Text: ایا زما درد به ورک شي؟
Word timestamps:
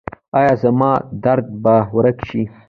ایا 0.37 0.53
زما 0.63 0.91
درد 1.23 1.47
به 1.63 1.75
ورک 1.95 2.17
شي؟ 2.27 2.41